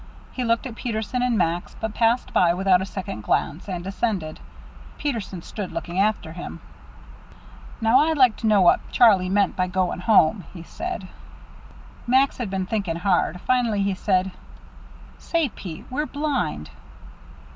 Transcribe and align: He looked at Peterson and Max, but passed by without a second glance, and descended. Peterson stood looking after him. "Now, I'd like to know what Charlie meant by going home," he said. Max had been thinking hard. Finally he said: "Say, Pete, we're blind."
He 0.31 0.43
looked 0.43 0.65
at 0.65 0.73
Peterson 0.73 1.21
and 1.21 1.37
Max, 1.37 1.75
but 1.79 1.93
passed 1.93 2.33
by 2.33 2.55
without 2.55 2.81
a 2.81 2.87
second 2.87 3.21
glance, 3.21 3.69
and 3.69 3.83
descended. 3.83 4.39
Peterson 4.97 5.43
stood 5.43 5.71
looking 5.71 5.99
after 5.99 6.31
him. 6.33 6.59
"Now, 7.81 7.99
I'd 7.99 8.17
like 8.17 8.35
to 8.37 8.47
know 8.47 8.61
what 8.63 8.79
Charlie 8.91 9.29
meant 9.29 9.55
by 9.55 9.67
going 9.67 9.99
home," 9.99 10.45
he 10.55 10.63
said. 10.63 11.07
Max 12.07 12.37
had 12.37 12.49
been 12.49 12.65
thinking 12.65 12.95
hard. 12.95 13.41
Finally 13.41 13.83
he 13.83 13.93
said: 13.93 14.31
"Say, 15.19 15.49
Pete, 15.49 15.85
we're 15.91 16.07
blind." 16.07 16.71